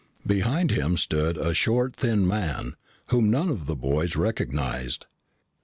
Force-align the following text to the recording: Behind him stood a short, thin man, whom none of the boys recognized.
Behind 0.25 0.71
him 0.71 0.97
stood 0.97 1.37
a 1.37 1.53
short, 1.53 1.95
thin 1.95 2.27
man, 2.27 2.73
whom 3.09 3.29
none 3.29 3.49
of 3.49 3.67
the 3.67 3.75
boys 3.75 4.15
recognized. 4.15 5.05